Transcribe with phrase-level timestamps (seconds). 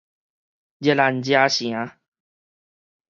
[0.79, 1.91] 熱蘭遮城